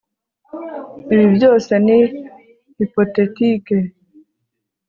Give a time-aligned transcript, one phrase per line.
[1.13, 1.99] Ibi byose ni
[2.77, 3.75] hypothettike